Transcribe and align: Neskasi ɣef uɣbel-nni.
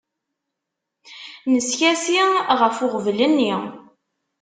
Neskasi 1.51 2.21
ɣef 2.59 2.77
uɣbel-nni. 2.85 3.53